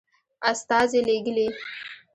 استازي 0.51 0.99
لېږلي. 1.07 1.47